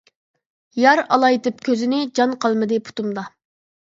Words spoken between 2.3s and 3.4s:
قالمىدى پۇتۇمدا.